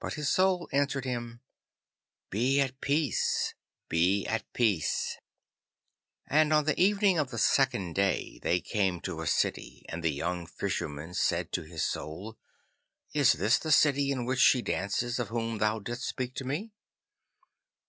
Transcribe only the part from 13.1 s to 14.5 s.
'Is this the city in which